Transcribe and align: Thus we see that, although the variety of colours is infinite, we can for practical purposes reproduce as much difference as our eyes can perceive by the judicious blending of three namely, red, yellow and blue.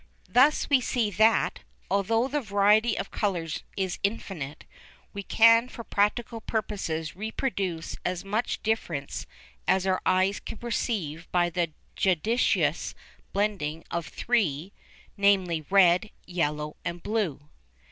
Thus 0.27 0.67
we 0.67 0.81
see 0.81 1.11
that, 1.11 1.59
although 1.87 2.27
the 2.27 2.41
variety 2.41 2.97
of 2.97 3.11
colours 3.11 3.61
is 3.77 3.99
infinite, 4.01 4.65
we 5.13 5.21
can 5.21 5.69
for 5.69 5.83
practical 5.83 6.41
purposes 6.41 7.15
reproduce 7.15 7.95
as 8.03 8.25
much 8.25 8.63
difference 8.63 9.27
as 9.67 9.85
our 9.85 10.01
eyes 10.03 10.39
can 10.39 10.57
perceive 10.57 11.27
by 11.31 11.51
the 11.51 11.69
judicious 11.95 12.95
blending 13.31 13.83
of 13.91 14.07
three 14.07 14.73
namely, 15.17 15.67
red, 15.69 16.09
yellow 16.25 16.77
and 16.83 17.03
blue. 17.03 17.47